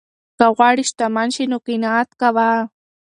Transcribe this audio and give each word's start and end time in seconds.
که 0.37 0.45
غواړې 0.57 0.83
شتمن 0.89 1.27
شې 1.35 1.43
نو 1.51 1.57
قناعت 1.67 2.09
کوه. 2.21 2.51